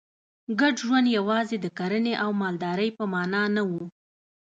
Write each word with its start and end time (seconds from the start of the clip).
ګډ 0.59 0.75
ژوند 0.85 1.07
یوازې 1.17 1.57
د 1.61 1.65
کرنې 1.77 2.13
او 2.23 2.29
مالدارۍ 2.41 2.89
په 2.97 3.03
معنا 3.13 3.43
نه 3.55 3.63
و 3.69 3.71